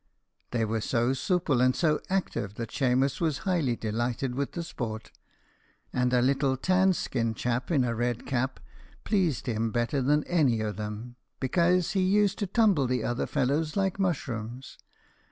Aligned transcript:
They 0.49 0.65
were 0.65 0.81
so 0.81 1.11
soople 1.11 1.61
and 1.63 1.75
so 1.75 2.01
active 2.09 2.55
that 2.55 2.71
Shemus 2.71 3.21
was 3.21 3.37
highly 3.45 3.75
delighted 3.75 4.33
with 4.33 4.53
the 4.53 4.63
sport, 4.63 5.11
and 5.93 6.11
a 6.11 6.23
little 6.23 6.57
tanned 6.57 6.95
skinned 6.95 7.37
chap 7.37 7.69
in 7.69 7.83
a 7.83 7.93
red 7.93 8.25
cap 8.25 8.59
pleased 9.03 9.45
him 9.45 9.69
better 9.71 10.01
than 10.01 10.23
any 10.23 10.59
o' 10.63 10.71
them, 10.71 11.17
bekase 11.39 11.91
he 11.91 12.01
used 12.01 12.39
to 12.39 12.47
tumble 12.47 12.87
the 12.87 13.03
other 13.03 13.27
fellows 13.27 13.77
like 13.77 13.99
mushrooms. 13.99 14.79